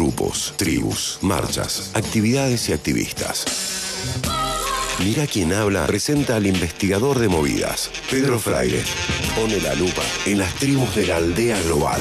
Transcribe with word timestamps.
grupos, 0.00 0.54
tribus, 0.56 1.18
marchas, 1.20 1.90
actividades 1.92 2.70
y 2.70 2.72
activistas. 2.72 3.44
Mira 5.04 5.26
quién 5.26 5.52
habla 5.52 5.86
presenta 5.86 6.36
al 6.36 6.46
investigador 6.46 7.18
de 7.18 7.28
movidas, 7.28 7.90
Pedro 8.10 8.38
Fraire. 8.38 8.82
Pone 9.36 9.60
la 9.60 9.74
lupa 9.74 10.00
en 10.24 10.38
las 10.38 10.54
tribus 10.54 10.94
de 10.94 11.06
la 11.06 11.16
aldea 11.16 11.60
global. 11.64 12.00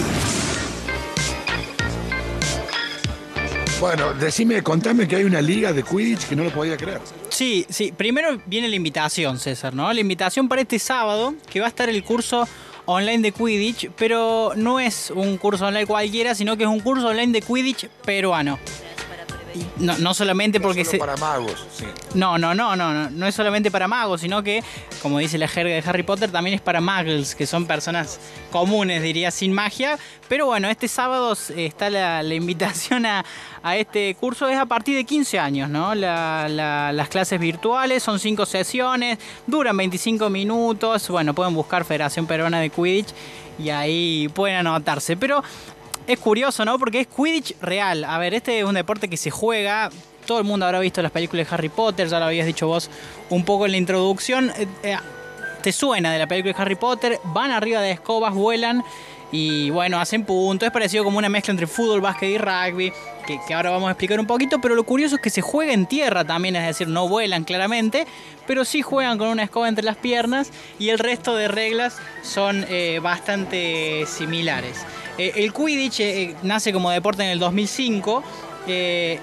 Bueno, 3.81 4.13
decime, 4.13 4.63
contame 4.63 5.05
que 5.05 5.17
hay 5.17 5.25
una 5.25 5.41
liga 5.41 5.73
de 5.73 5.83
Quidditch 5.83 6.29
que 6.29 6.37
no 6.37 6.45
lo 6.45 6.51
podía 6.51 6.77
creer. 6.77 7.01
Sí, 7.27 7.65
sí. 7.67 7.91
Primero 7.91 8.41
viene 8.45 8.69
la 8.69 8.77
invitación, 8.77 9.37
César, 9.39 9.73
¿no? 9.73 9.91
La 9.91 9.99
invitación 9.99 10.47
para 10.47 10.61
este 10.61 10.79
sábado, 10.79 11.33
que 11.49 11.59
va 11.59 11.65
a 11.65 11.69
estar 11.69 11.89
el 11.89 12.01
curso 12.05 12.47
online 12.89 13.19
de 13.19 13.31
Quidditch, 13.31 13.91
pero 13.95 14.53
no 14.55 14.79
es 14.79 15.11
un 15.11 15.37
curso 15.37 15.67
online 15.67 15.85
cualquiera, 15.85 16.33
sino 16.33 16.57
que 16.57 16.63
es 16.63 16.69
un 16.69 16.79
curso 16.79 17.07
online 17.07 17.31
de 17.31 17.41
Quidditch 17.41 17.87
peruano. 18.03 18.57
No, 19.77 19.97
no 19.97 20.13
solamente 20.13 20.59
porque 20.59 20.83
Solo 20.85 20.91
se... 20.91 20.97
para 20.99 21.17
magos, 21.17 21.65
sí. 21.73 21.85
No, 22.13 22.37
no, 22.37 22.53
no, 22.53 22.75
no, 22.75 22.93
no, 22.93 23.09
no 23.09 23.27
es 23.27 23.35
solamente 23.35 23.71
para 23.71 23.87
magos, 23.87 24.21
sino 24.21 24.43
que, 24.43 24.63
como 25.01 25.19
dice 25.19 25.37
la 25.37 25.47
jerga 25.47 25.73
de 25.73 25.83
Harry 25.87 26.03
Potter, 26.03 26.31
también 26.31 26.55
es 26.55 26.61
para 26.61 26.81
muggles, 26.81 27.35
que 27.35 27.45
son 27.47 27.65
personas 27.65 28.19
comunes, 28.51 29.01
diría, 29.01 29.31
sin 29.31 29.53
magia. 29.53 29.97
Pero 30.27 30.45
bueno, 30.45 30.69
este 30.69 30.87
sábado 30.87 31.35
está 31.55 31.89
la, 31.89 32.21
la 32.23 32.33
invitación 32.35 33.05
a, 33.05 33.25
a 33.63 33.77
este 33.77 34.15
curso, 34.15 34.47
es 34.47 34.57
a 34.57 34.65
partir 34.65 34.95
de 34.95 35.03
15 35.03 35.39
años, 35.39 35.69
¿no? 35.69 35.95
La- 35.95 36.47
la- 36.49 36.91
las 36.93 37.09
clases 37.09 37.39
virtuales 37.39 38.03
son 38.03 38.19
5 38.19 38.45
sesiones, 38.45 39.17
duran 39.47 39.75
25 39.77 40.29
minutos, 40.29 41.07
bueno, 41.09 41.33
pueden 41.33 41.53
buscar 41.53 41.85
Federación 41.85 42.25
Peruana 42.27 42.59
de 42.59 42.69
Quidditch 42.69 43.09
y 43.57 43.69
ahí 43.71 44.29
pueden 44.33 44.57
anotarse. 44.57 45.17
Pero 45.17 45.43
es 46.09 46.17
curioso, 46.17 46.65
¿no? 46.65 46.79
Porque 46.79 47.01
es 47.01 47.07
Quidditch 47.07 47.55
real. 47.61 48.03
A 48.03 48.17
ver, 48.17 48.33
este 48.33 48.57
es 48.57 48.65
un 48.65 48.73
deporte 48.73 49.07
que 49.07 49.15
se 49.15 49.29
juega. 49.29 49.91
Todo 50.25 50.39
el 50.39 50.43
mundo 50.43 50.65
habrá 50.65 50.79
visto 50.79 51.03
las 51.03 51.11
películas 51.11 51.47
de 51.47 51.53
Harry 51.53 51.69
Potter, 51.69 52.07
ya 52.07 52.17
lo 52.17 52.25
habías 52.25 52.47
dicho 52.47 52.67
vos 52.67 52.89
un 53.29 53.45
poco 53.45 53.67
en 53.67 53.71
la 53.73 53.77
introducción. 53.77 54.51
Eh, 54.57 54.67
eh, 54.81 54.97
te 55.61 55.71
suena 55.71 56.11
de 56.11 56.17
la 56.17 56.25
película 56.25 56.55
de 56.55 56.61
Harry 56.61 56.75
Potter, 56.75 57.19
van 57.25 57.51
arriba 57.51 57.81
de 57.81 57.91
escobas, 57.91 58.33
vuelan 58.33 58.83
y 59.31 59.69
bueno, 59.69 59.99
hacen 59.99 60.25
puntos. 60.25 60.65
Es 60.65 60.73
parecido 60.73 61.03
como 61.03 61.19
una 61.19 61.29
mezcla 61.29 61.51
entre 61.51 61.67
fútbol, 61.67 62.01
básquet 62.01 62.29
y 62.29 62.37
rugby, 62.39 62.91
que, 63.27 63.39
que 63.47 63.53
ahora 63.53 63.69
vamos 63.69 63.89
a 63.89 63.91
explicar 63.91 64.19
un 64.19 64.25
poquito, 64.25 64.59
pero 64.59 64.73
lo 64.73 64.85
curioso 64.85 65.17
es 65.17 65.21
que 65.21 65.29
se 65.29 65.41
juega 65.41 65.73
en 65.73 65.85
tierra 65.85 66.25
también, 66.25 66.55
es 66.55 66.65
decir, 66.65 66.87
no 66.87 67.07
vuelan 67.07 67.43
claramente, 67.43 68.07
pero 68.47 68.65
sí 68.65 68.81
juegan 68.81 69.19
con 69.19 69.27
una 69.27 69.43
escoba 69.43 69.69
entre 69.69 69.85
las 69.85 69.97
piernas 69.97 70.51
y 70.79 70.89
el 70.89 70.97
resto 70.97 71.35
de 71.35 71.49
reglas 71.49 71.97
son 72.23 72.65
eh, 72.67 72.99
bastante 72.99 74.05
similares. 74.07 74.85
Eh, 75.19 75.33
el 75.35 75.51
Quidditch 75.53 75.99
eh, 75.99 76.35
nace 76.43 76.71
como 76.71 76.89
deporte 76.89 77.23
en 77.23 77.29
el 77.29 77.39
2005. 77.39 78.23
eh, 78.67 79.19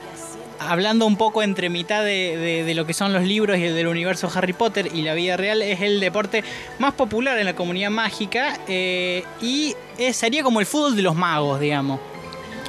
hablando 0.58 1.06
un 1.06 1.16
poco 1.16 1.42
entre 1.42 1.68
mitad 1.68 2.02
de, 2.02 2.72
lo 2.74 2.86
que 2.86 2.94
son 2.94 3.12
los 3.12 3.24
libros 3.24 3.58
y 3.58 3.64
el 3.64 3.74
del 3.74 3.86
universo 3.88 4.30
Harry 4.34 4.54
Potter 4.54 4.88
y 4.94 5.02
la 5.02 5.12
vida 5.12 5.36
real, 5.36 5.60
es 5.60 5.82
el 5.82 6.00
deporte 6.00 6.44
más 6.78 6.94
popular 6.94 7.38
en 7.38 7.44
la 7.44 7.54
comunidad 7.54 7.90
mágica 7.90 8.58
y 8.66 9.74
sería 10.12 10.42
como 10.42 10.60
el 10.60 10.64
fútbol 10.64 10.96
de 10.96 11.02
los 11.02 11.14
magos, 11.14 11.60
digamos. 11.60 12.00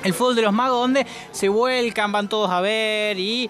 El 0.03 0.13
fútbol 0.13 0.35
de 0.35 0.41
los 0.41 0.51
magos 0.51 0.81
donde 0.81 1.07
se 1.31 1.47
vuelcan, 1.47 2.11
van 2.11 2.27
todos 2.27 2.51
a 2.51 2.59
ver 2.59 3.17
y 3.17 3.49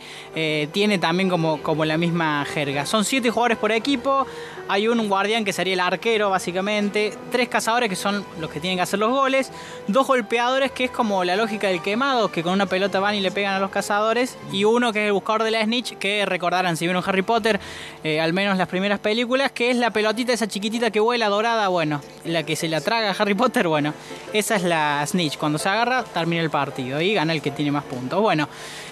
tiene 0.72 1.00
también 1.00 1.30
como, 1.30 1.60
como 1.64 1.84
la 1.84 1.98
misma 1.98 2.46
jerga. 2.46 2.86
Son 2.86 3.06
siete 3.06 3.32
jugadores 3.32 3.58
por 3.58 3.72
equipo, 3.72 4.28
hay 4.70 4.88
un 4.88 5.08
guardián 5.08 5.46
que 5.46 5.54
sería 5.54 5.74
el 5.74 5.80
arquero 5.80 6.30
básicamente, 6.30 7.14
tres 7.32 7.50
cazadores 7.50 7.90
que 7.90 7.96
son 7.96 8.26
los 8.40 8.50
que 8.50 8.60
tienen 8.60 8.78
que 8.78 8.84
hacer 8.84 9.00
los 9.00 9.10
goles, 9.10 9.52
dos 9.88 10.08
golpeadores 10.08 10.72
que 10.72 10.86
es 10.86 10.92
como 10.92 11.24
la 11.24 11.36
lógica 11.36 11.68
del 11.68 11.82
quemado, 11.82 12.32
que 12.32 12.44
con 12.44 12.54
una 12.54 12.66
pelota 12.66 13.00
van 13.00 13.16
y 13.16 13.22
le 13.22 13.32
pegan 13.32 13.54
a 13.54 13.60
los 13.60 13.70
cazadores, 13.70 14.38
y 14.52 14.64
uno 14.64 14.94
que 14.94 15.04
es 15.04 15.08
el 15.08 15.14
buscador 15.14 15.44
de 15.44 15.52
la 15.52 15.64
snitch, 15.64 15.98
que 15.98 16.26
recordarán 16.26 16.78
si 16.78 16.86
vieron 16.86 17.04
Harry 17.06 17.22
Potter, 17.22 17.60
eh, 18.04 18.20
al 18.20 18.34
menos 18.34 18.58
las 18.58 18.68
primeras 18.68 19.00
películas, 19.00 19.52
que 19.52 19.72
es 19.72 19.78
la 19.78 19.92
pelotita 19.92 20.34
esa 20.34 20.48
chiquitita 20.48 20.92
que 20.92 21.00
vuela 21.00 21.30
dorada, 21.30 21.68
bueno, 21.68 22.02
la 22.26 22.44
que 22.44 22.56
se 22.56 22.68
la 22.68 22.82
traga 22.82 23.10
a 23.10 23.16
Harry 23.18 23.34
Potter, 23.34 23.68
bueno, 23.68 23.94
esa 24.34 24.56
es 24.56 24.64
la 24.64 25.06
snitch, 25.06 25.38
cuando 25.38 25.58
se 25.58 25.70
agarra 25.70 26.04
termina 26.04 26.42
el 26.42 26.50
partido 26.50 27.02
y 27.02 27.14
gana 27.14 27.34
el 27.34 27.42
que 27.42 27.52
tiene 27.52 27.72
más 27.72 27.84
puntos. 27.84 28.22
Bueno, 28.22 28.48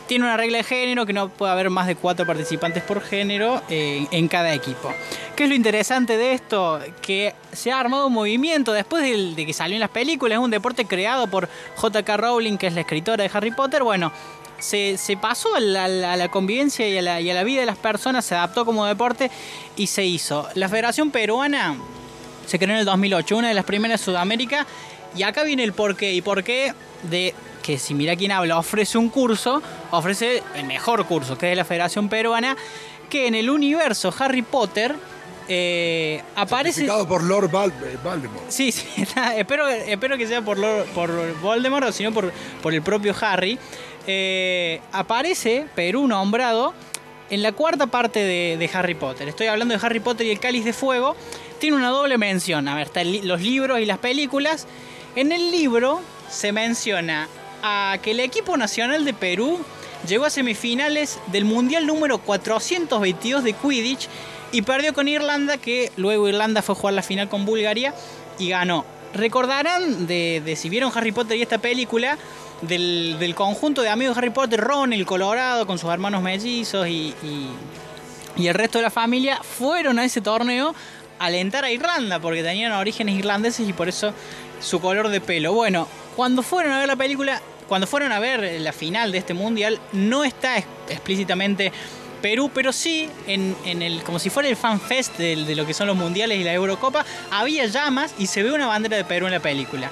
tiene 0.08 0.26
una 0.26 0.38
regla 0.38 0.60
de 0.60 0.64
género 0.64 1.06
que 1.06 1.14
no 1.14 1.30
puede 1.30 1.52
haber 1.52 1.70
más 1.70 1.88
de 1.88 1.96
cuatro 1.96 2.26
participantes 2.26 2.84
por 2.84 3.02
género 3.02 3.62
eh, 3.70 4.06
en 4.12 4.28
cada 4.28 4.54
equipo. 4.54 4.94
¿Qué 5.36 5.44
es 5.44 5.50
lo 5.50 5.56
interesante 5.66 6.16
de 6.16 6.34
esto? 6.34 6.80
Que 7.02 7.34
se 7.52 7.72
ha 7.72 7.80
armado 7.80 8.06
un 8.06 8.14
movimiento 8.14 8.72
después 8.72 9.02
de, 9.02 9.48
que 9.48 9.52
salió 9.52 9.76
en 9.76 9.80
las 9.80 9.90
películas, 9.90 10.38
un 10.38 10.52
deporte 10.52 10.86
creado 10.86 11.26
por 11.26 11.50
J.K. 11.78 12.18
Rowling, 12.18 12.58
que 12.58 12.68
es 12.68 12.74
la 12.76 12.82
escritora 12.82 13.24
de 13.24 13.32
Harry 13.34 13.50
Potter, 13.50 13.82
bueno. 13.82 14.12
Se, 14.60 14.96
pasó 15.20 15.56
a 15.56 15.60
la, 15.60 16.28
convivencia 16.30 16.88
y 16.88 17.00
a 17.00 17.02
la, 17.02 17.44
vida 17.44 17.62
de 17.62 17.66
las 17.66 17.78
personas, 17.78 18.26
se 18.26 18.36
adaptó 18.36 18.64
como 18.64 18.86
deporte 18.86 19.32
y 19.76 19.88
se 19.88 20.06
hizo. 20.06 20.48
La 20.54 20.70
Federación 20.70 21.10
Peruana 21.10 21.76
se 22.46 22.60
creó 22.60 22.74
en 22.74 22.80
el 22.80 22.86
2008, 22.86 23.36
una 23.36 23.48
de 23.48 23.56
las 23.56 23.66
primeras 23.66 24.00
de 24.00 24.06
Sudamérica. 24.06 24.68
Y 25.16 25.24
acá 25.24 25.44
viene 25.44 25.64
el 25.64 25.74
porqué. 25.74 26.14
Y 26.14 26.22
porqué 26.22 26.76
de 27.10 27.34
que 27.64 27.80
si 27.80 27.96
mira 27.96 28.16
quién 28.16 28.32
habla, 28.32 28.60
ofrece 28.60 29.00
un 29.00 29.10
curso, 29.10 29.64
ofrece 29.90 30.44
el 30.56 30.66
mejor 30.66 31.06
curso, 31.08 31.38
que 31.40 31.52
es 31.52 31.58
la 31.58 31.66
Federación 31.66 32.08
Peruana, 32.08 32.56
que 33.10 33.28
en 33.28 33.34
el 33.34 33.50
universo 33.50 34.14
Harry 34.20 34.44
Potter 34.44 34.96
eh, 35.48 36.22
aparece... 36.36 36.86
Por 37.08 37.24
Lord 37.24 37.50
Val- 37.52 37.74
eh, 37.84 37.98
Voldemort. 38.04 38.50
Sí, 38.50 38.72
sí, 38.72 38.88
está- 39.02 39.36
espero, 39.38 39.68
espero 39.68 40.18
que 40.18 40.28
sea 40.28 40.42
por, 40.42 40.58
Lord- 40.58 40.86
por 40.94 41.40
Voldemort 41.40 41.88
o 41.88 41.92
si 41.92 42.04
no 42.04 42.12
por, 42.12 42.32
por 42.62 42.74
el 42.74 42.82
propio 42.82 43.16
Harry. 43.22 43.58
Eh, 44.08 44.82
aparece 44.92 45.66
Perú 45.76 46.08
nombrado 46.08 46.74
en 47.30 47.42
la 47.42 47.52
cuarta 47.54 47.88
parte 47.88 48.20
de, 48.20 48.56
de 48.58 48.70
Harry 48.74 48.94
Potter. 48.96 49.28
Estoy 49.28 49.48
hablando 49.48 49.76
de 49.78 49.84
Harry 49.86 50.00
Potter 50.00 50.28
y 50.28 50.32
el 50.32 50.40
Cáliz 50.40 50.64
de 50.66 50.74
Fuego. 50.74 51.16
Tiene 51.60 51.76
una 51.78 51.90
doble 51.90 52.18
mención. 52.18 52.68
A 52.68 52.76
ver, 52.76 52.88
están 52.88 53.12
li- 53.12 53.22
los 53.24 53.42
libros 53.42 53.80
y 53.80 53.86
las 53.86 53.98
películas. 53.98 54.68
En 55.16 55.32
el 55.32 55.50
libro 55.52 56.02
se 56.30 56.52
menciona 56.52 57.28
a 57.68 57.98
que 58.00 58.12
el 58.12 58.20
equipo 58.20 58.58
nacional 58.58 59.06
de 59.06 59.14
Perú 59.16 59.60
llegó 60.08 60.26
a 60.26 60.30
semifinales 60.30 61.18
del 61.28 61.46
Mundial 61.46 61.88
número 61.88 62.20
422 62.20 63.44
de 63.44 63.54
Quidditch 63.54 64.08
y 64.52 64.62
perdió 64.62 64.94
con 64.94 65.08
Irlanda, 65.08 65.58
que 65.58 65.92
luego 65.98 66.30
Irlanda 66.30 66.62
fue 66.62 66.74
a 66.74 66.78
jugar 66.78 66.94
la 66.94 67.02
final 67.02 67.28
con 67.28 67.44
Bulgaria 67.44 67.96
y 68.38 68.50
ganó. 68.50 68.86
Recordarán 69.16 70.06
de, 70.06 70.54
si 70.56 70.70
vieron 70.70 70.92
Harry 70.94 71.12
Potter 71.12 71.38
y 71.38 71.42
esta 71.42 71.58
película, 71.58 72.20
del, 72.62 73.34
conjunto 73.36 73.82
de 73.82 73.90
amigos 73.90 74.16
de 74.16 74.20
Harry 74.20 74.30
Potter, 74.30 74.62
Ron, 74.62 74.94
el 74.94 75.06
Colorado, 75.08 75.66
con 75.66 75.80
sus 75.80 75.90
hermanos 75.90 76.22
mellizos 76.22 76.88
y- 76.88 77.16
y 78.38 78.48
el 78.48 78.54
resto 78.54 78.78
de 78.78 78.84
la 78.84 78.92
familia, 78.92 79.40
fueron 79.42 79.98
a 79.98 80.06
ese 80.06 80.22
torneo 80.22 80.76
a 81.18 81.26
alentar 81.26 81.64
a 81.66 81.72
Irlanda, 81.72 82.20
porque 82.20 82.44
tenían 82.44 82.74
orígenes 82.74 83.18
irlandeses 83.18 83.68
y 83.68 83.74
por 83.74 83.90
eso 83.90 84.14
su 84.62 84.80
color 84.80 85.08
de 85.10 85.20
pelo. 85.22 85.54
Bueno, 85.54 85.88
cuando 86.16 86.44
fueron 86.44 86.74
a 86.74 86.80
ver 86.80 86.88
la 86.88 86.96
película, 86.96 87.42
cuando 87.68 87.88
fueron 87.88 88.12
a 88.12 88.20
ver 88.20 88.62
la 88.62 88.72
final 88.74 89.12
de 89.12 89.18
este 89.18 89.34
mundial, 89.34 89.80
no 89.92 90.24
está 90.24 90.58
ex- 90.58 90.68
explícitamente 90.90 91.72
Perú, 92.22 92.50
pero 92.54 92.74
sí 92.74 93.08
en, 93.28 93.56
el 93.66 94.02
como 94.04 94.18
si 94.18 94.30
fuera 94.32 94.50
el 94.50 94.56
fan 94.56 94.80
fest 94.80 95.18
de, 95.18 95.56
lo 95.56 95.66
que 95.66 95.74
son 95.76 95.86
los 95.88 95.96
mundiales 95.96 96.40
y 96.40 96.44
la 96.44 96.54
Eurocopa, 96.54 97.06
había 97.30 97.66
llamas 97.68 98.16
y 98.18 98.28
se 98.28 98.42
ve 98.42 98.52
una 98.52 98.68
bandera 98.68 98.98
de 98.98 99.04
Perú 99.04 99.28
en 99.28 99.34
la 99.34 99.40
película. 99.40 99.92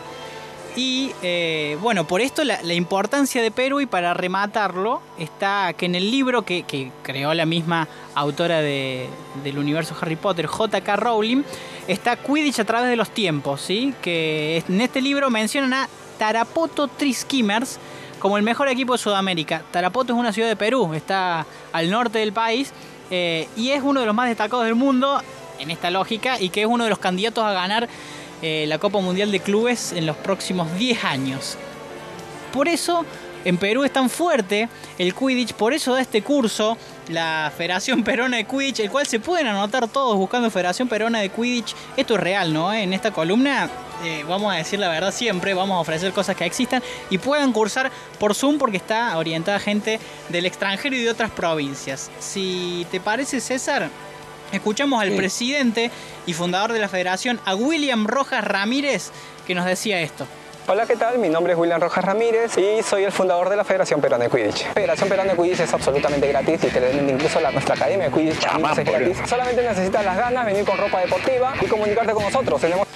Y 0.75 1.11
eh, 1.21 1.77
bueno, 1.81 2.07
por 2.07 2.21
esto 2.21 2.43
la, 2.43 2.73
importancia 2.73 3.43
de 3.43 3.51
Perú 3.51 3.79
y 3.81 3.85
para 3.85 4.15
rematarlo 4.15 5.03
está 5.19 5.73
que 5.77 5.85
en 5.85 5.93
el 5.93 6.09
libro 6.09 6.41
que, 6.41 6.65
creó 7.03 7.35
la 7.35 7.45
misma 7.45 7.87
autora 8.15 8.61
de- 8.61 9.07
del 9.43 9.59
universo 9.59 9.95
Harry 10.01 10.15
Potter, 10.15 10.47
J.K. 10.47 10.95
Rowling, 10.95 11.43
está 11.87 12.15
Quidditch 12.15 12.59
a 12.59 12.65
través 12.65 12.89
de 12.89 12.95
los 12.95 13.11
tiempos, 13.11 13.61
¿sí? 13.61 13.93
Que 14.01 14.63
en 14.67 14.81
este 14.81 15.01
libro 15.01 15.29
mencionan 15.29 15.73
a 15.73 15.89
Tarapoto 16.23 16.87
Triskimers 16.87 17.79
como 18.19 18.37
el 18.37 18.43
mejor 18.43 18.69
equipo 18.69 18.93
de 18.93 18.97
Sudamérica. 18.97 19.61
Tarapoto 19.71 20.13
es 20.13 20.19
una 20.19 20.31
ciudad 20.31 20.47
de 20.47 20.55
Perú, 20.55 20.93
está 20.93 21.45
al 21.73 21.89
norte 21.89 22.19
del 22.19 22.31
país 22.31 22.71
eh, 23.11 23.49
y 23.57 23.71
es 23.71 23.83
uno 23.83 23.99
de 23.99 24.05
los 24.05 24.15
más 24.15 24.29
destacados 24.29 24.63
del 24.63 24.75
mundo 24.75 25.21
en 25.59 25.69
esta 25.69 25.91
lógica 25.91 26.39
y 26.39 26.47
que 26.47 26.61
es 26.61 26.67
uno 26.67 26.85
de 26.85 26.89
los 26.89 26.99
candidatos 26.99 27.43
a 27.43 27.51
ganar 27.51 27.89
eh, 28.41 28.63
la 28.69 28.77
Copa 28.77 29.01
Mundial 29.01 29.33
de 29.33 29.41
Clubes 29.41 29.91
en 29.91 30.05
los 30.05 30.15
próximos 30.15 30.73
10 30.77 31.03
años. 31.03 31.57
Por 32.53 32.69
eso 32.69 33.03
en 33.45 33.57
Perú 33.57 33.83
es 33.83 33.91
tan 33.91 34.09
fuerte 34.09 34.69
el 34.97 35.13
Quidditch, 35.13 35.53
por 35.53 35.73
eso 35.73 35.93
da 35.93 36.01
este 36.01 36.21
curso 36.21 36.77
la 37.09 37.51
Federación 37.55 38.03
Perona 38.05 38.37
de 38.37 38.45
Quidditch, 38.45 38.79
el 38.81 38.89
cual 38.89 39.05
se 39.07 39.19
pueden 39.19 39.47
anotar 39.47 39.87
todos 39.87 40.15
buscando 40.17 40.49
Federación 40.49 40.87
Perona 40.87 41.19
de 41.19 41.29
Quidditch. 41.29 41.75
Esto 41.97 42.15
es 42.15 42.19
real, 42.21 42.53
¿no? 42.53 42.73
En 42.73 42.93
esta 42.93 43.11
columna 43.11 43.69
eh, 44.03 44.23
vamos 44.27 44.53
a 44.53 44.57
decir 44.57 44.79
la 44.79 44.89
verdad 44.89 45.13
siempre, 45.13 45.53
vamos 45.53 45.75
a 45.75 45.79
ofrecer 45.79 46.11
cosas 46.13 46.35
que 46.35 46.45
existan 46.45 46.81
y 47.09 47.17
puedan 47.17 47.51
cursar 47.53 47.91
por 48.19 48.33
Zoom 48.35 48.57
porque 48.57 48.77
está 48.77 49.17
orientada 49.17 49.57
a 49.57 49.59
gente 49.59 49.99
del 50.29 50.45
extranjero 50.45 50.95
y 50.95 51.01
de 51.03 51.09
otras 51.09 51.31
provincias. 51.31 52.09
Si 52.19 52.85
te 52.91 52.99
parece, 52.99 53.39
César, 53.41 53.89
escuchamos 54.51 55.01
al 55.01 55.09
Sí. 55.11 55.17
presidente 55.17 55.91
y 56.25 56.33
fundador 56.33 56.71
de 56.73 56.79
la 56.79 56.87
federación, 56.89 57.39
a 57.45 57.55
William 57.55 58.05
Rojas 58.07 58.43
Ramírez, 58.43 59.11
que 59.47 59.55
nos 59.55 59.65
decía 59.65 59.99
esto. 60.01 60.25
Hola, 60.65 60.85
¿qué 60.85 60.95
tal? 60.95 61.19
Mi 61.19 61.27
nombre 61.27 61.51
es 61.51 61.59
William 61.59 61.81
Rojas 61.81 62.05
Ramírez 62.05 62.57
y 62.57 62.81
soy 62.83 63.03
el 63.03 63.11
fundador 63.11 63.49
de 63.49 63.57
la 63.57 63.65
Federación 63.65 63.99
Peruana 63.99 64.23
de 64.23 64.29
Quidditch. 64.29 64.65
La 64.67 64.73
Federación 64.73 65.09
Peruana 65.09 65.33
de 65.33 65.41
Quidditch 65.41 65.59
es 65.59 65.73
absolutamente 65.73 66.25
gratis, 66.29 66.63
literalmente 66.63 67.11
incluso 67.11 67.41
la, 67.41 67.51
nuestra 67.51 67.75
academia 67.75 68.09
de 68.09 68.15
Quidditch 68.15 68.39
también 68.39 68.79
es 68.79 68.85
gratis. 68.85 69.17
Solamente 69.27 69.61
necesitas 69.61 70.05
las 70.05 70.15
ganas, 70.15 70.45
venir 70.45 70.63
con 70.63 70.77
ropa 70.77 71.01
deportiva 71.01 71.53
y 71.61 71.65
comunicarte 71.65 72.13
con 72.13 72.23
nosotros. 72.23 72.61
Tenemos 72.61 72.87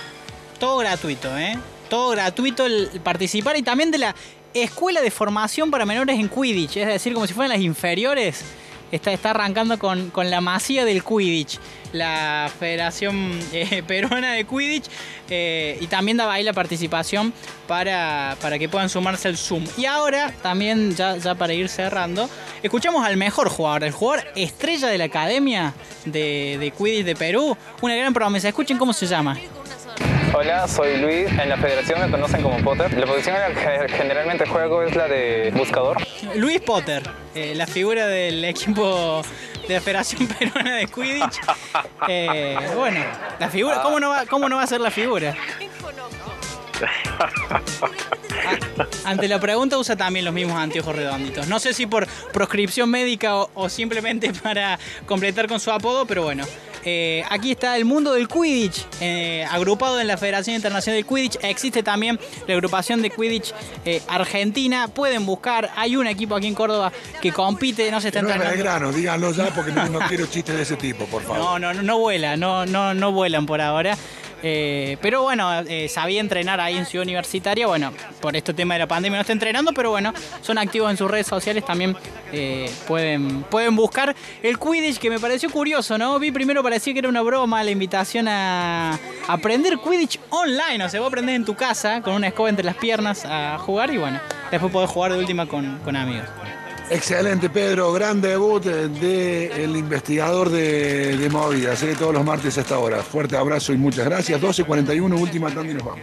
Todo 0.57 0.77
gratuito, 0.77 1.37
¿eh? 1.37 1.59
Todo 1.89 2.11
gratuito 2.11 2.65
el 2.65 3.01
participar 3.03 3.57
y 3.57 3.63
también 3.63 3.91
de 3.91 3.97
la 3.97 4.15
Escuela 4.53 5.01
de 5.01 5.11
Formación 5.11 5.69
para 5.69 5.85
Menores 5.85 6.17
en 6.17 6.29
Quidditch, 6.29 6.77
es 6.77 6.87
decir, 6.87 7.13
como 7.13 7.27
si 7.27 7.33
fueran 7.33 7.49
las 7.49 7.59
inferiores. 7.59 8.45
Está, 8.91 9.11
está 9.11 9.31
arrancando 9.31 9.77
con, 9.77 10.09
con 10.11 10.29
la 10.29 10.41
masía 10.41 10.85
del 10.85 11.03
Quidditch, 11.03 11.59
la 11.91 12.49
Federación 12.59 13.37
eh, 13.51 13.83
Peruana 13.87 14.33
de 14.33 14.45
Quidditch, 14.45 14.85
eh, 15.29 15.77
y 15.81 15.87
también 15.87 16.17
daba 16.17 16.33
ahí 16.33 16.43
la 16.43 16.53
participación 16.53 17.33
para, 17.67 18.37
para 18.41 18.57
que 18.57 18.69
puedan 18.69 18.89
sumarse 18.89 19.27
al 19.27 19.37
Zoom. 19.37 19.65
Y 19.77 19.85
ahora, 19.85 20.33
también 20.41 20.95
ya, 20.95 21.17
ya 21.17 21.35
para 21.35 21.53
ir 21.53 21.67
cerrando, 21.69 22.29
escuchamos 22.63 23.05
al 23.05 23.17
mejor 23.17 23.49
jugador, 23.49 23.83
el 23.83 23.91
jugador 23.91 24.25
estrella 24.35 24.87
de 24.87 24.97
la 24.97 25.05
Academia 25.05 25.73
de, 26.05 26.57
de 26.59 26.71
Quidditch 26.71 27.05
de 27.05 27.15
Perú, 27.15 27.57
una 27.81 27.95
gran 27.95 28.13
promesa. 28.13 28.47
Escuchen 28.47 28.77
cómo 28.77 28.93
se 28.93 29.05
llama. 29.05 29.37
Hola, 30.33 30.67
soy 30.67 30.97
Luis. 30.97 31.27
En 31.39 31.49
la 31.49 31.57
federación 31.57 32.01
me 32.01 32.11
conocen 32.11 32.41
como 32.41 32.57
Potter. 32.59 32.93
La 32.97 33.05
posición 33.05 33.35
en 33.35 33.53
la 33.53 33.85
que 33.87 33.93
generalmente 33.93 34.45
juego 34.45 34.83
es 34.83 34.95
la 34.95 35.07
de 35.07 35.51
buscador. 35.55 35.97
Luis 36.35 36.59
Potter, 36.61 37.03
eh, 37.33 37.53
la 37.55 37.65
figura 37.65 38.07
del 38.07 38.43
equipo 38.45 39.21
de 39.67 39.75
la 39.75 39.81
Federación 39.81 40.27
Peruana 40.39 40.75
de 40.75 40.87
Quidditch. 40.87 41.39
Eh, 42.07 42.57
bueno, 42.75 42.99
la 43.39 43.49
figura, 43.49 43.81
¿cómo 43.81 43.99
no, 43.99 44.09
va, 44.09 44.25
¿cómo 44.25 44.49
no 44.49 44.57
va 44.57 44.63
a 44.63 44.67
ser 44.67 44.81
la 44.81 44.91
figura? 44.91 45.35
Ante 49.05 49.27
la 49.27 49.39
pregunta 49.39 49.77
usa 49.77 49.95
también 49.95 50.25
los 50.25 50.33
mismos 50.33 50.57
anteojos 50.57 50.95
redonditos. 50.95 51.47
No 51.47 51.59
sé 51.59 51.73
si 51.73 51.85
por 51.85 52.07
proscripción 52.33 52.89
médica 52.89 53.35
o, 53.35 53.49
o 53.53 53.69
simplemente 53.69 54.33
para 54.43 54.79
completar 55.05 55.47
con 55.47 55.59
su 55.59 55.71
apodo, 55.71 56.05
pero 56.05 56.23
bueno. 56.23 56.45
Eh, 56.89 57.21
aquí 57.29 57.51
está 57.51 57.75
el 57.75 57.83
mundo 57.83 58.13
del 58.13 58.29
Quidditch, 58.29 58.85
eh, 59.01 59.45
agrupado 59.51 59.99
en 59.99 60.07
la 60.07 60.15
Federación 60.15 60.55
Internacional 60.55 61.01
de 61.01 61.05
Quidditch. 61.05 61.37
Existe 61.41 61.83
también 61.83 62.17
la 62.47 62.53
agrupación 62.53 63.01
de 63.01 63.09
Quidditch 63.09 63.53
eh, 63.83 64.01
Argentina. 64.07 64.87
Pueden 64.87 65.25
buscar, 65.25 65.69
hay 65.75 65.97
un 65.97 66.07
equipo 66.07 66.35
aquí 66.35 66.47
en 66.47 66.55
Córdoba 66.55 66.93
que 67.21 67.33
compite, 67.33 67.91
no 67.91 67.99
se 67.99 68.07
está 68.07 68.21
No 68.21 68.29
es. 68.29 68.39
Belgrano, 68.39 68.93
díganlo 68.93 69.33
ya 69.33 69.53
porque 69.53 69.73
no, 69.73 69.85
no 69.89 69.99
quiero 70.07 70.27
chistes 70.27 70.55
de 70.55 70.61
ese 70.61 70.77
tipo, 70.77 71.03
por 71.07 71.23
favor. 71.23 71.39
No, 71.39 71.59
no, 71.59 71.73
no, 71.73 71.83
no 71.83 71.99
vuela, 71.99 72.37
no, 72.37 72.65
no, 72.65 72.93
no 72.93 73.11
vuelan 73.11 73.45
por 73.45 73.59
ahora. 73.59 73.97
Eh, 74.43 74.97
pero 75.01 75.23
bueno, 75.23 75.61
eh, 75.61 75.89
sabía 75.89 76.21
entrenar 76.21 76.59
ahí 76.59 76.77
en 76.77 76.85
Ciudad 76.85 77.03
Universitaria. 77.03 77.67
Bueno, 77.67 77.91
por 78.21 78.35
este 78.35 78.53
tema 78.53 78.75
de 78.75 78.79
la 78.79 78.87
pandemia 78.87 79.17
no 79.17 79.21
está 79.21 79.33
entrenando, 79.33 79.73
pero 79.73 79.89
bueno, 79.89 80.13
son 80.41 80.57
activos 80.57 80.91
en 80.91 80.97
sus 80.97 81.09
redes 81.09 81.27
sociales. 81.27 81.65
También 81.65 81.95
eh, 82.31 82.71
pueden, 82.87 83.43
pueden 83.43 83.75
buscar 83.75 84.15
el 84.43 84.59
Quidditch, 84.59 84.99
que 84.99 85.09
me 85.09 85.19
pareció 85.19 85.49
curioso, 85.49 85.97
¿no? 85.97 86.19
Vi 86.19 86.31
primero 86.31 86.61
parecía 86.63 86.93
que 86.93 86.99
era 86.99 87.09
una 87.09 87.21
broma 87.21 87.63
la 87.63 87.71
invitación 87.71 88.27
a 88.27 88.99
aprender 89.27 89.79
Quidditch 89.79 90.19
online. 90.29 90.83
O 90.83 90.89
sea, 90.89 90.99
vos 90.99 91.07
aprendés 91.07 91.35
en 91.35 91.45
tu 91.45 91.55
casa 91.55 92.01
con 92.01 92.13
una 92.13 92.27
escoba 92.27 92.49
entre 92.49 92.65
las 92.65 92.75
piernas 92.75 93.25
a 93.25 93.57
jugar 93.59 93.91
y 93.91 93.97
bueno, 93.97 94.19
después 94.51 94.71
podés 94.71 94.89
jugar 94.89 95.13
de 95.13 95.19
última 95.19 95.47
con, 95.47 95.79
con 95.79 95.95
amigos. 95.95 96.27
Excelente, 96.89 97.49
Pedro. 97.49 97.91
Gran 97.91 98.21
debut 98.21 98.63
del 98.63 99.75
investigador 99.75 100.49
de, 100.49 101.17
de 101.17 101.29
movidas, 101.29 101.83
todos 101.99 102.13
los 102.13 102.23
martes 102.23 102.57
a 102.57 102.61
esta 102.61 102.79
hora. 102.79 103.03
Fuerte 103.03 103.35
abrazo 103.35 103.73
y 103.73 103.77
muchas 103.77 104.05
gracias. 104.05 104.41
12.41, 104.41 105.19
última 105.19 105.53
tanda 105.53 105.71
y 105.71 105.73
nos 105.75 105.83
vamos. 105.83 106.01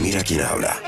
Mira 0.00 0.22
quién 0.22 0.40
habla. 0.40 0.80